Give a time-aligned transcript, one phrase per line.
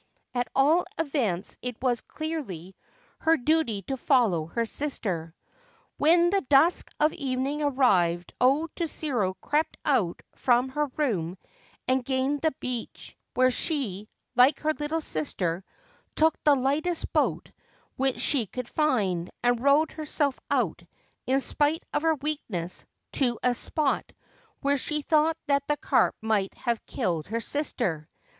[0.33, 2.75] At all events, it was clearly
[3.19, 5.35] her duty to follow her sister.
[5.97, 11.37] When the dusk of evening arrived O Tsuru crept out from her room
[11.87, 15.63] and gained the beach, where she, like her little sister,
[16.15, 17.51] took the lightest boat
[17.95, 20.81] which she could find, and rowed herself out,
[21.27, 24.13] in spite of her weakness, to a spot
[24.61, 28.09] where she thought that the carp might have killed her sister.